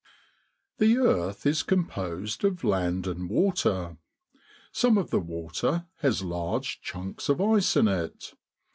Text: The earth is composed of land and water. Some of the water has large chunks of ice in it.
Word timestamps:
The 0.79 0.97
earth 0.97 1.45
is 1.45 1.61
composed 1.61 2.43
of 2.43 2.63
land 2.63 3.05
and 3.05 3.29
water. 3.29 3.97
Some 4.71 4.97
of 4.97 5.11
the 5.11 5.19
water 5.19 5.85
has 5.97 6.23
large 6.23 6.81
chunks 6.81 7.29
of 7.29 7.39
ice 7.39 7.77
in 7.77 7.87
it. 7.87 8.33